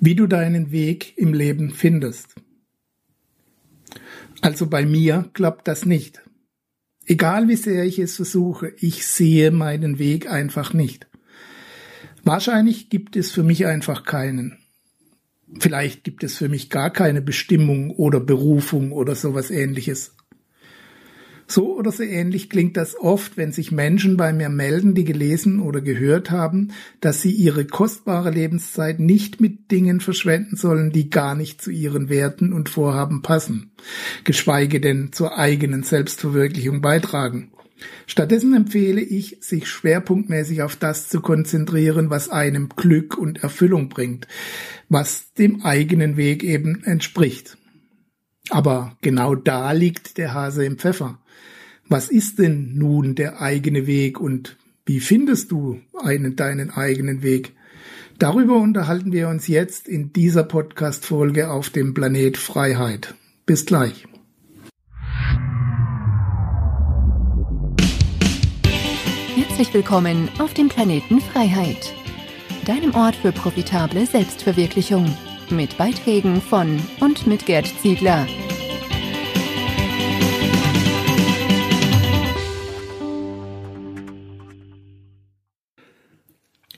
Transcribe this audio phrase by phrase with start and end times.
[0.00, 2.34] wie du deinen Weg im Leben findest.
[4.40, 6.22] Also bei mir klappt das nicht.
[7.06, 11.06] Egal wie sehr ich es versuche, ich sehe meinen Weg einfach nicht.
[12.24, 14.58] Wahrscheinlich gibt es für mich einfach keinen.
[15.58, 20.14] Vielleicht gibt es für mich gar keine Bestimmung oder Berufung oder sowas ähnliches.
[21.50, 25.58] So oder so ähnlich klingt das oft, wenn sich Menschen bei mir melden, die gelesen
[25.58, 26.68] oder gehört haben,
[27.00, 32.08] dass sie ihre kostbare Lebenszeit nicht mit Dingen verschwenden sollen, die gar nicht zu ihren
[32.08, 33.72] Werten und Vorhaben passen,
[34.22, 37.50] geschweige denn zur eigenen Selbstverwirklichung beitragen.
[38.06, 44.28] Stattdessen empfehle ich, sich schwerpunktmäßig auf das zu konzentrieren, was einem Glück und Erfüllung bringt,
[44.88, 47.56] was dem eigenen Weg eben entspricht.
[48.50, 51.19] Aber genau da liegt der Hase im Pfeffer.
[51.92, 57.52] Was ist denn nun der eigene Weg und wie findest du einen, deinen eigenen Weg?
[58.16, 63.16] Darüber unterhalten wir uns jetzt in dieser Podcast-Folge auf dem Planet Freiheit.
[63.44, 64.06] Bis gleich.
[69.34, 71.92] Herzlich willkommen auf dem Planeten Freiheit,
[72.66, 75.12] deinem Ort für profitable Selbstverwirklichung,
[75.50, 78.28] mit Beiträgen von und mit Gerd Ziegler.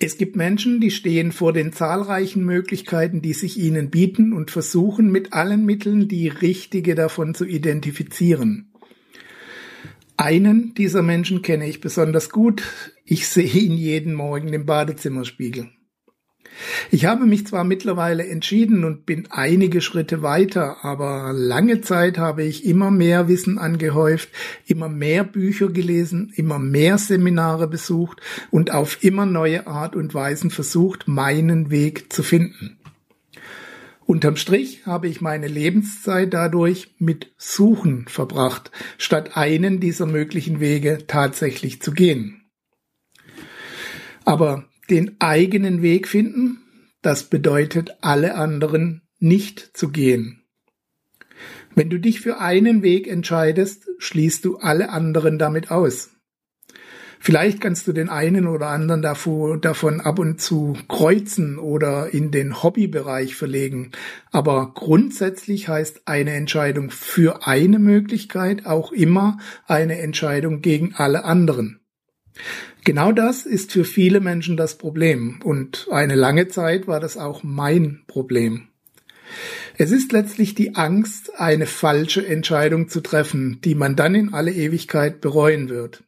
[0.04, 5.12] Es gibt Menschen, die stehen vor den zahlreichen Möglichkeiten, die sich ihnen bieten und versuchen
[5.12, 8.72] mit allen Mitteln die richtige davon zu identifizieren.
[10.16, 12.64] Einen dieser Menschen kenne ich besonders gut.
[13.04, 15.68] Ich sehe ihn jeden Morgen im Badezimmerspiegel.
[16.90, 22.44] Ich habe mich zwar mittlerweile entschieden und bin einige Schritte weiter, aber lange Zeit habe
[22.44, 24.28] ich immer mehr Wissen angehäuft,
[24.66, 30.50] immer mehr Bücher gelesen, immer mehr Seminare besucht und auf immer neue Art und Weisen
[30.50, 32.78] versucht, meinen Weg zu finden.
[34.04, 41.04] Unterm Strich habe ich meine Lebenszeit dadurch mit Suchen verbracht, statt einen dieser möglichen Wege
[41.06, 42.42] tatsächlich zu gehen.
[44.24, 46.58] Aber den eigenen Weg finden,
[47.00, 50.42] das bedeutet alle anderen nicht zu gehen.
[51.74, 56.10] Wenn du dich für einen Weg entscheidest, schließt du alle anderen damit aus.
[57.18, 62.62] Vielleicht kannst du den einen oder anderen davon ab und zu kreuzen oder in den
[62.62, 63.92] Hobbybereich verlegen.
[64.32, 71.80] Aber grundsätzlich heißt eine Entscheidung für eine Möglichkeit auch immer eine Entscheidung gegen alle anderen.
[72.84, 77.44] Genau das ist für viele Menschen das Problem und eine lange Zeit war das auch
[77.44, 78.68] mein Problem.
[79.78, 84.52] Es ist letztlich die Angst, eine falsche Entscheidung zu treffen, die man dann in alle
[84.52, 86.02] Ewigkeit bereuen wird.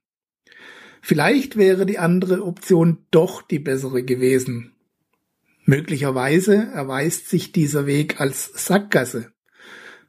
[1.00, 4.72] Vielleicht wäre die andere Option doch die bessere gewesen.
[5.64, 9.32] Möglicherweise erweist sich dieser Weg als Sackgasse.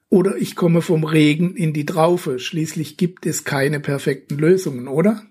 [0.09, 5.23] Oder ich komme vom Regen in die Traufe, schließlich gibt es keine perfekten Lösungen, oder?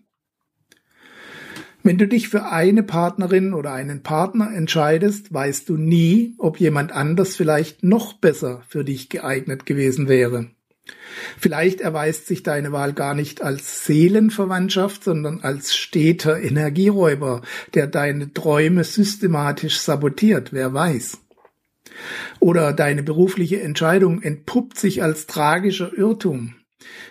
[1.86, 6.92] Wenn du dich für eine Partnerin oder einen Partner entscheidest, weißt du nie, ob jemand
[6.92, 10.48] anders vielleicht noch besser für dich geeignet gewesen wäre.
[11.38, 17.42] Vielleicht erweist sich deine Wahl gar nicht als Seelenverwandtschaft, sondern als steter Energieräuber,
[17.74, 21.18] der deine Träume systematisch sabotiert, wer weiß.
[22.40, 26.54] Oder deine berufliche Entscheidung entpuppt sich als tragischer Irrtum.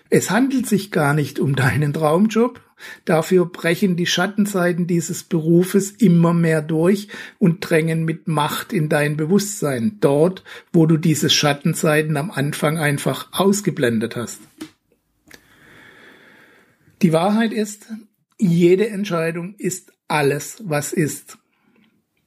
[0.10, 2.60] Es handelt sich gar nicht um deinen Traumjob,
[3.06, 7.08] Dafür brechen die Schattenseiten dieses Berufes immer mehr durch
[7.40, 13.30] und drängen mit Macht in dein Bewusstsein, dort, wo du diese Schattenseiten am Anfang einfach
[13.32, 14.42] ausgeblendet hast.
[17.02, 17.88] Die Wahrheit ist,
[18.38, 21.38] jede Entscheidung ist alles, was ist.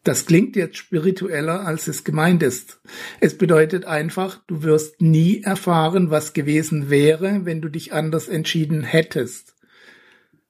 [0.07, 2.81] Das klingt jetzt spiritueller, als es gemeint ist.
[3.19, 8.85] Es bedeutet einfach, du wirst nie erfahren, was gewesen wäre, wenn du dich anders entschieden
[8.85, 9.56] hättest.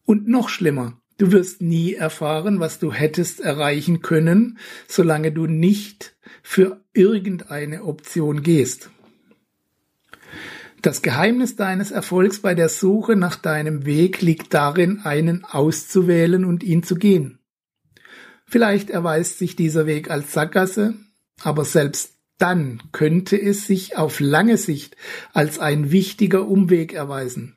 [0.06, 4.58] Und noch schlimmer, du wirst nie erfahren, was du hättest erreichen können,
[4.88, 8.90] solange du nicht für irgendeine Option gehst.
[10.80, 16.62] Das Geheimnis deines Erfolgs bei der Suche nach deinem Weg liegt darin, einen auszuwählen und
[16.62, 17.40] ihn zu gehen.
[18.46, 20.94] Vielleicht erweist sich dieser Weg als Sackgasse,
[21.42, 24.96] aber selbst dann könnte es sich auf lange Sicht
[25.32, 27.56] als ein wichtiger Umweg erweisen.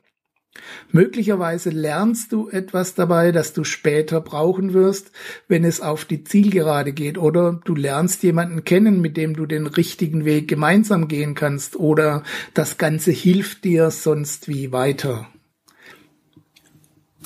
[0.90, 5.12] Möglicherweise lernst du etwas dabei, das du später brauchen wirst,
[5.46, 9.66] wenn es auf die Zielgerade geht, oder du lernst jemanden kennen, mit dem du den
[9.66, 12.24] richtigen Weg gemeinsam gehen kannst, oder
[12.54, 15.28] das Ganze hilft dir sonst wie weiter.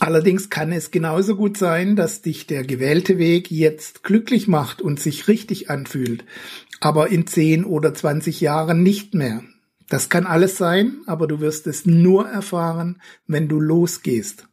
[0.00, 5.00] Allerdings kann es genauso gut sein, dass dich der gewählte Weg jetzt glücklich macht und
[5.00, 6.25] sich richtig anfühlt,
[6.81, 9.43] aber in 10 oder 20 Jahren nicht mehr.
[9.88, 14.46] Das kann alles sein, aber du wirst es nur erfahren, wenn du losgehst.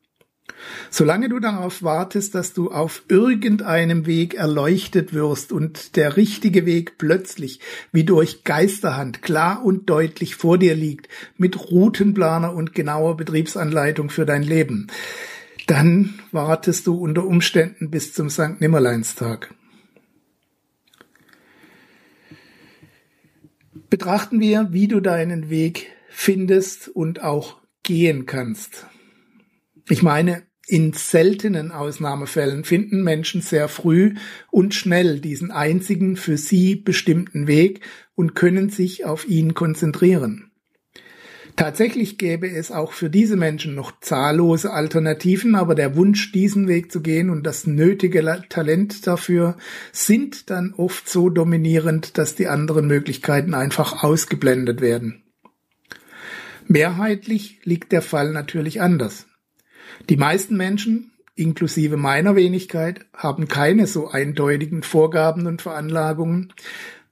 [0.89, 6.97] Solange du darauf wartest, dass du auf irgendeinem Weg erleuchtet wirst und der richtige Weg
[6.97, 7.59] plötzlich
[7.91, 11.07] wie durch Geisterhand klar und deutlich vor dir liegt,
[11.37, 14.87] mit Routenplaner und genauer Betriebsanleitung für dein Leben,
[15.67, 18.59] dann wartest du unter Umständen bis zum St.
[18.59, 19.53] Nimmerleinstag.
[23.91, 28.87] Betrachten wir, wie du deinen Weg findest und auch gehen kannst.
[29.89, 34.15] Ich meine, in seltenen Ausnahmefällen finden Menschen sehr früh
[34.49, 37.81] und schnell diesen einzigen für sie bestimmten Weg
[38.15, 40.50] und können sich auf ihn konzentrieren.
[41.55, 46.91] Tatsächlich gäbe es auch für diese Menschen noch zahllose Alternativen, aber der Wunsch, diesen Weg
[46.91, 49.57] zu gehen und das nötige Talent dafür
[49.91, 55.23] sind dann oft so dominierend, dass die anderen Möglichkeiten einfach ausgeblendet werden.
[56.67, 59.27] Mehrheitlich liegt der Fall natürlich anders.
[60.09, 66.53] Die meisten Menschen, inklusive meiner Wenigkeit, haben keine so eindeutigen Vorgaben und Veranlagungen.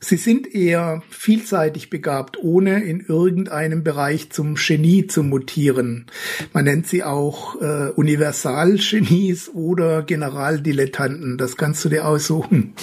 [0.01, 6.05] Sie sind eher vielseitig begabt, ohne in irgendeinem Bereich zum Genie zu mutieren.
[6.53, 11.37] Man nennt sie auch äh, Universalgenies oder Generaldilettanten.
[11.37, 12.75] Das kannst du dir aussuchen.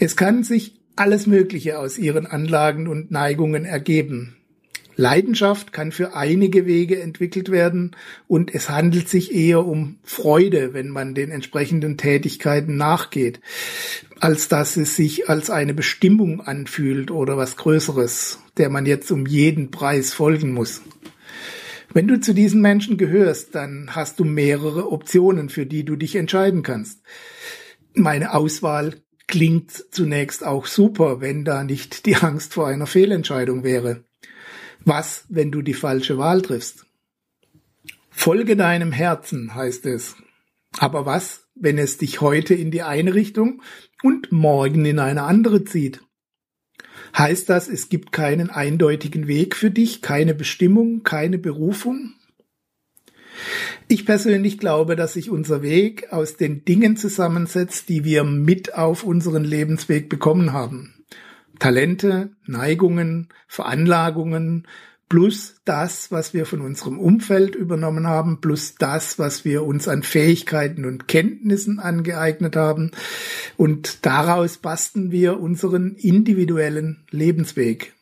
[0.00, 4.34] Es kann sich alles Mögliche aus ihren Anlagen und Neigungen ergeben.
[5.00, 7.96] Leidenschaft kann für einige Wege entwickelt werden
[8.28, 13.40] und es handelt sich eher um Freude, wenn man den entsprechenden Tätigkeiten nachgeht,
[14.20, 19.26] als dass es sich als eine Bestimmung anfühlt oder was Größeres, der man jetzt um
[19.26, 20.82] jeden Preis folgen muss.
[21.92, 26.14] Wenn du zu diesen Menschen gehörst, dann hast du mehrere Optionen, für die du dich
[26.14, 27.00] entscheiden kannst.
[27.94, 28.94] Meine Auswahl
[29.26, 34.04] klingt zunächst auch super, wenn da nicht die Angst vor einer Fehlentscheidung wäre.
[34.84, 36.86] Was, wenn du die falsche Wahl triffst?
[38.10, 40.16] Folge deinem Herzen, heißt es.
[40.78, 43.62] Aber was, wenn es dich heute in die eine Richtung
[44.02, 46.00] und morgen in eine andere zieht?
[47.16, 52.14] Heißt das, es gibt keinen eindeutigen Weg für dich, keine Bestimmung, keine Berufung?
[53.88, 59.02] Ich persönlich glaube, dass sich unser Weg aus den Dingen zusammensetzt, die wir mit auf
[59.02, 60.99] unseren Lebensweg bekommen haben.
[61.60, 64.66] Talente, Neigungen, Veranlagungen,
[65.10, 70.02] plus das, was wir von unserem Umfeld übernommen haben, plus das, was wir uns an
[70.02, 72.92] Fähigkeiten und Kenntnissen angeeignet haben.
[73.56, 77.92] Und daraus basteln wir unseren individuellen Lebensweg.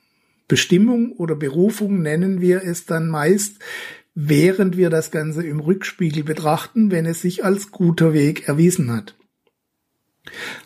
[0.48, 3.58] Bestimmung oder Berufung nennen wir es dann meist,
[4.14, 9.14] während wir das Ganze im Rückspiegel betrachten, wenn es sich als guter Weg erwiesen hat.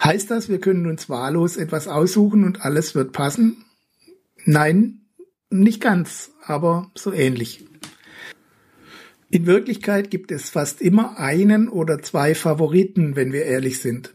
[0.03, 3.64] Heißt das, wir können uns wahllos etwas aussuchen und alles wird passen?
[4.44, 5.03] Nein,
[5.50, 7.64] nicht ganz, aber so ähnlich.
[9.31, 14.14] In Wirklichkeit gibt es fast immer einen oder zwei Favoriten, wenn wir ehrlich sind.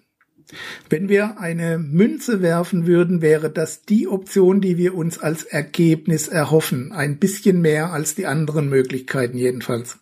[0.90, 6.28] Wenn wir eine Münze werfen würden, wäre das die Option, die wir uns als Ergebnis
[6.28, 6.92] erhoffen.
[6.92, 9.98] Ein bisschen mehr als die anderen Möglichkeiten jedenfalls.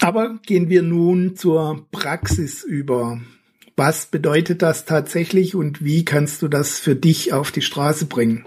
[0.00, 3.20] Aber gehen wir nun zur Praxis über.
[3.76, 8.46] Was bedeutet das tatsächlich und wie kannst du das für dich auf die Straße bringen?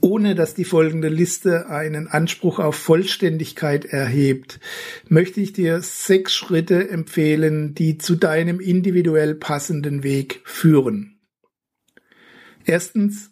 [0.00, 4.60] Ohne dass die folgende Liste einen Anspruch auf Vollständigkeit erhebt,
[5.08, 11.18] möchte ich dir sechs Schritte empfehlen, die zu deinem individuell passenden Weg führen.
[12.66, 13.30] Erstens,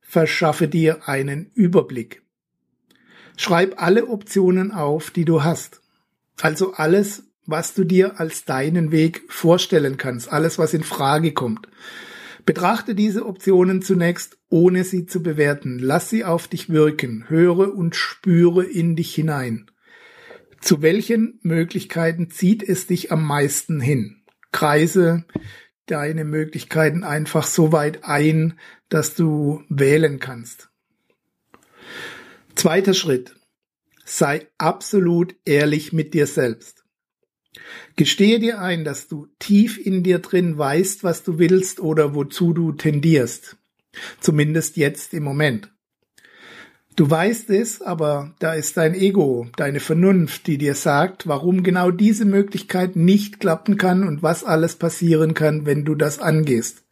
[0.00, 2.22] verschaffe dir einen Überblick.
[3.38, 5.80] Schreib alle Optionen auf, die du hast.
[6.40, 11.68] Also alles, was du dir als deinen Weg vorstellen kannst, alles, was in Frage kommt.
[12.44, 15.78] Betrachte diese Optionen zunächst, ohne sie zu bewerten.
[15.78, 19.70] Lass sie auf dich wirken, höre und spüre in dich hinein.
[20.60, 24.22] Zu welchen Möglichkeiten zieht es dich am meisten hin?
[24.52, 25.24] Kreise
[25.86, 28.58] deine Möglichkeiten einfach so weit ein,
[28.88, 30.70] dass du wählen kannst.
[32.54, 33.34] Zweiter Schritt.
[34.04, 36.81] Sei absolut ehrlich mit dir selbst.
[37.96, 42.52] Gestehe dir ein, dass du tief in dir drin weißt, was du willst oder wozu
[42.52, 43.56] du tendierst.
[44.20, 45.70] Zumindest jetzt im Moment.
[46.94, 51.90] Du weißt es, aber da ist dein Ego, deine Vernunft, die dir sagt, warum genau
[51.90, 56.84] diese Möglichkeit nicht klappen kann und was alles passieren kann, wenn du das angehst.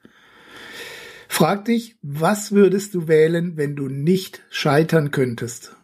[1.28, 5.76] Frag dich, was würdest du wählen, wenn du nicht scheitern könntest?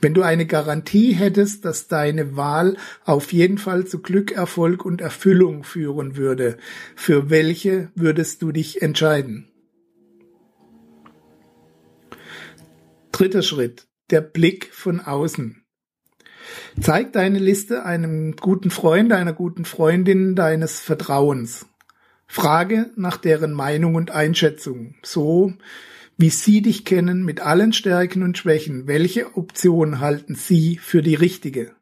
[0.00, 5.00] Wenn du eine Garantie hättest, dass deine Wahl auf jeden Fall zu Glück, Erfolg und
[5.00, 6.56] Erfüllung führen würde,
[6.94, 9.48] für welche würdest du dich entscheiden?
[13.12, 13.86] Dritter Schritt.
[14.10, 15.62] Der Blick von außen.
[16.80, 21.66] Zeig deine Liste einem guten Freund, einer guten Freundin deines Vertrauens.
[22.26, 25.52] Frage nach deren Meinung und Einschätzung, so
[26.18, 28.88] wie Sie dich kennen mit allen Stärken und Schwächen.
[28.88, 31.76] Welche Option halten Sie für die richtige?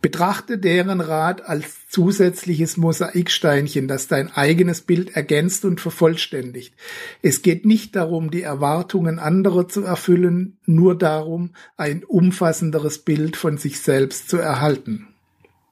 [0.00, 6.74] Betrachte deren Rat als zusätzliches Mosaiksteinchen, das dein eigenes Bild ergänzt und vervollständigt.
[7.22, 13.58] Es geht nicht darum, die Erwartungen anderer zu erfüllen, nur darum, ein umfassenderes Bild von
[13.58, 15.08] sich selbst zu erhalten.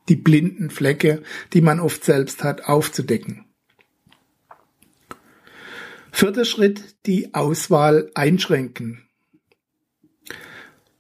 [0.08, 1.22] Die blinden Flecke,
[1.52, 3.51] die man oft selbst hat, aufzudecken.
[6.14, 9.02] Vierter Schritt, die Auswahl einschränken.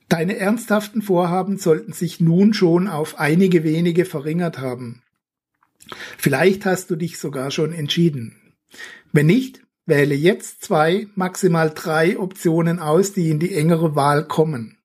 [0.08, 5.02] Deine ernsthaften Vorhaben sollten sich nun schon auf einige wenige verringert haben.
[6.18, 8.54] Vielleicht hast du dich sogar schon entschieden.
[9.12, 14.78] Wenn nicht, wähle jetzt zwei, maximal drei Optionen aus, die in die engere Wahl kommen.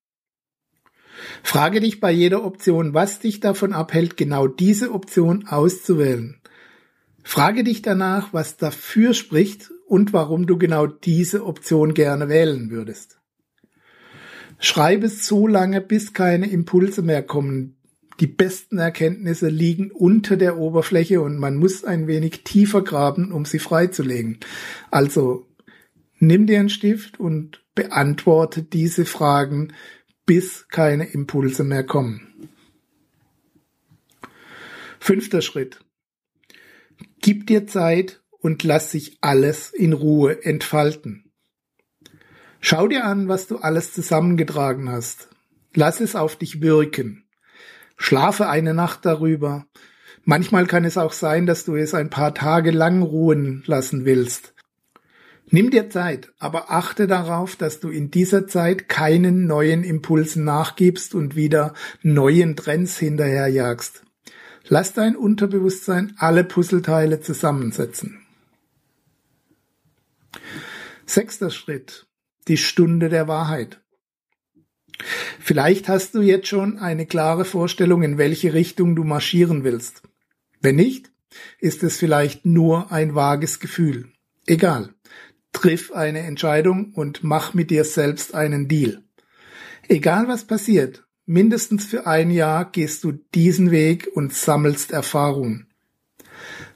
[1.42, 6.40] Frage dich bei jeder Option, was dich davon abhält, genau diese Option auszuwählen.
[7.24, 13.20] Frage dich danach, was dafür spricht und warum du genau diese Option gerne wählen würdest.
[14.60, 17.78] Schreibe so lange, bis keine Impulse mehr kommen.
[18.20, 23.46] Die besten Erkenntnisse liegen unter der Oberfläche und man muss ein wenig tiefer graben, um
[23.46, 24.40] sie freizulegen.
[24.92, 25.46] Also
[26.20, 29.74] nimm dir einen Stift und beantworte diese Fragen,
[30.26, 32.50] bis keine Impulse mehr kommen.
[35.00, 35.80] Fünfter Schritt.
[37.22, 41.32] Gib dir Zeit und lass sich alles in Ruhe entfalten.
[42.60, 45.30] Schau dir an, was du alles zusammengetragen hast.
[45.74, 47.26] Lass es auf dich wirken.
[47.98, 49.66] Schlafe eine Nacht darüber.
[50.24, 54.54] Manchmal kann es auch sein, dass du es ein paar Tage lang ruhen lassen willst.
[55.50, 61.16] Nimm dir Zeit, aber achte darauf, dass du in dieser Zeit keinen neuen Impulsen nachgibst
[61.16, 64.04] und wieder neuen Trends hinterherjagst.
[64.68, 68.27] Lass dein Unterbewusstsein alle Puzzleteile zusammensetzen.
[71.06, 72.08] Sechster Schritt
[72.48, 73.82] die Stunde der Wahrheit.
[75.40, 80.02] Vielleicht hast du jetzt schon eine klare Vorstellung, in welche Richtung du marschieren willst.
[80.60, 81.12] Wenn nicht,
[81.60, 84.12] ist es vielleicht nur ein vages Gefühl.
[84.46, 84.94] Egal.
[85.54, 89.04] Triff eine Entscheidung und mach mit dir selbst einen Deal.
[89.88, 95.66] Egal was passiert, mindestens für ein Jahr gehst du diesen Weg und sammelst Erfahrung.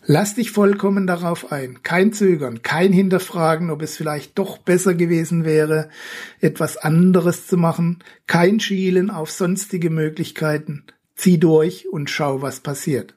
[0.05, 1.83] Lass dich vollkommen darauf ein.
[1.83, 5.89] Kein Zögern, kein Hinterfragen, ob es vielleicht doch besser gewesen wäre,
[6.39, 8.03] etwas anderes zu machen.
[8.25, 10.85] Kein Schielen auf sonstige Möglichkeiten.
[11.15, 13.15] Zieh durch und schau, was passiert.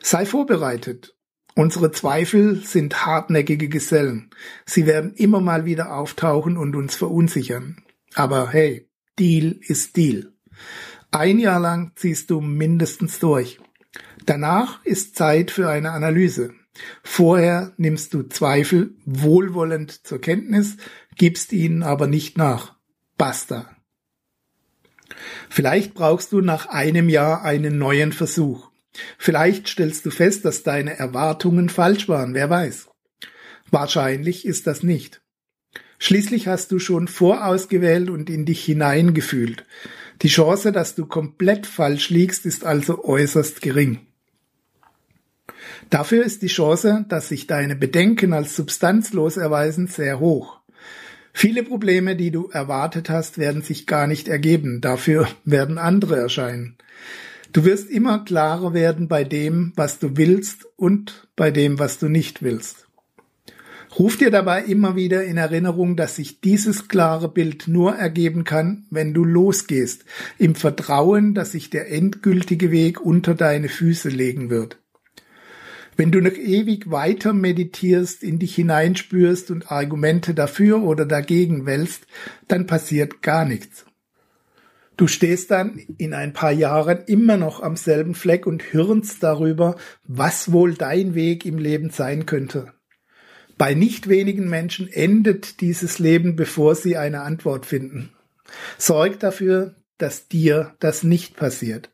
[0.00, 1.16] Sei vorbereitet.
[1.56, 4.30] Unsere Zweifel sind hartnäckige Gesellen.
[4.64, 7.82] Sie werden immer mal wieder auftauchen und uns verunsichern.
[8.14, 10.32] Aber hey, Deal ist Deal.
[11.10, 13.58] Ein Jahr lang ziehst du mindestens durch.
[14.26, 16.54] Danach ist Zeit für eine Analyse.
[17.02, 20.76] Vorher nimmst du Zweifel wohlwollend zur Kenntnis,
[21.16, 22.76] gibst ihnen aber nicht nach.
[23.16, 23.76] Basta.
[25.48, 28.70] Vielleicht brauchst du nach einem Jahr einen neuen Versuch.
[29.18, 32.88] Vielleicht stellst du fest, dass deine Erwartungen falsch waren, wer weiß.
[33.70, 35.22] Wahrscheinlich ist das nicht.
[36.02, 39.66] Schließlich hast du schon vorausgewählt und in dich hineingefühlt.
[40.22, 44.00] Die Chance, dass du komplett falsch liegst, ist also äußerst gering.
[45.90, 50.60] Dafür ist die Chance, dass sich deine Bedenken als substanzlos erweisen, sehr hoch.
[51.34, 54.80] Viele Probleme, die du erwartet hast, werden sich gar nicht ergeben.
[54.80, 56.76] Dafür werden andere erscheinen.
[57.52, 62.08] Du wirst immer klarer werden bei dem, was du willst und bei dem, was du
[62.08, 62.86] nicht willst.
[63.98, 68.86] Ruf dir dabei immer wieder in Erinnerung, dass sich dieses klare Bild nur ergeben kann,
[68.90, 70.04] wenn du losgehst,
[70.38, 74.78] im Vertrauen, dass sich der endgültige Weg unter deine Füße legen wird.
[75.96, 82.06] Wenn du noch ewig weiter meditierst, in dich hineinspürst und Argumente dafür oder dagegen wälzt,
[82.48, 83.84] dann passiert gar nichts.
[84.96, 89.76] Du stehst dann in ein paar Jahren immer noch am selben Fleck und hirnst darüber,
[90.06, 92.72] was wohl dein Weg im Leben sein könnte.
[93.60, 98.08] Bei nicht wenigen Menschen endet dieses Leben, bevor sie eine Antwort finden.
[98.78, 101.90] Sorg dafür, dass dir das nicht passiert.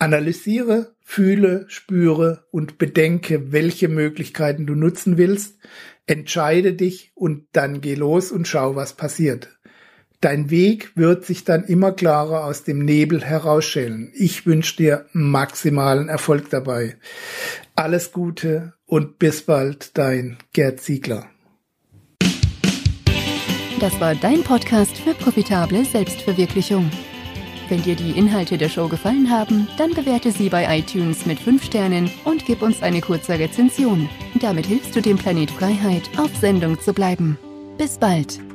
[0.00, 5.60] Analysiere, fühle, spüre und bedenke, welche Möglichkeiten du nutzen willst,
[6.06, 9.55] entscheide dich und dann geh los und schau, was passiert.
[10.20, 14.10] Dein Weg wird sich dann immer klarer aus dem Nebel herausschälen.
[14.14, 16.96] Ich wünsche dir maximalen Erfolg dabei.
[17.74, 21.26] Alles Gute und bis bald, dein Gerd Ziegler.
[23.78, 26.90] Das war dein Podcast für profitable Selbstverwirklichung.
[27.68, 31.64] Wenn dir die Inhalte der Show gefallen haben, dann bewerte sie bei iTunes mit 5
[31.64, 34.08] Sternen und gib uns eine kurze Rezension.
[34.40, 37.36] Damit hilfst du dem Planet Freiheit, auf Sendung zu bleiben.
[37.76, 38.45] Bis bald.